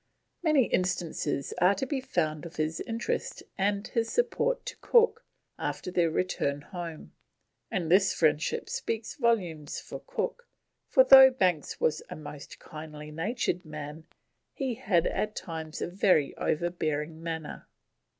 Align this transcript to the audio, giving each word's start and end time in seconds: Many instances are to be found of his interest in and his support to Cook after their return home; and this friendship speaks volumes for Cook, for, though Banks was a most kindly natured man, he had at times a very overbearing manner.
Many 0.41 0.63
instances 0.65 1.53
are 1.61 1.75
to 1.75 1.85
be 1.85 2.01
found 2.01 2.47
of 2.47 2.55
his 2.55 2.79
interest 2.79 3.41
in 3.41 3.47
and 3.59 3.87
his 3.89 4.09
support 4.11 4.65
to 4.65 4.75
Cook 4.77 5.23
after 5.59 5.91
their 5.91 6.09
return 6.09 6.61
home; 6.61 7.11
and 7.69 7.91
this 7.91 8.11
friendship 8.11 8.67
speaks 8.67 9.13
volumes 9.15 9.79
for 9.79 9.99
Cook, 9.99 10.47
for, 10.87 11.03
though 11.03 11.29
Banks 11.29 11.79
was 11.79 12.01
a 12.09 12.15
most 12.15 12.57
kindly 12.57 13.11
natured 13.11 13.63
man, 13.63 14.05
he 14.55 14.73
had 14.73 15.05
at 15.05 15.35
times 15.35 15.83
a 15.83 15.87
very 15.87 16.35
overbearing 16.35 17.21
manner. 17.21 17.67